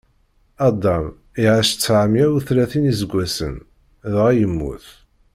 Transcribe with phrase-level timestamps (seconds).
[0.67, 1.05] Adam
[1.45, 3.55] iɛac tteɛmeyya u tlatin n iseggasen,
[4.13, 4.85] dɣa yemmut.